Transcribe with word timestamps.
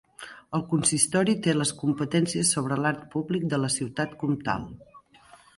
El 0.59 0.61
Consistori 0.71 1.35
té 1.47 1.53
les 1.57 1.73
competències 1.83 2.55
sobre 2.57 2.79
l'art 2.87 3.07
públic 3.17 3.47
de 3.53 3.63
la 3.63 3.73
Ciutat 3.79 4.21
Comtal. 4.25 4.69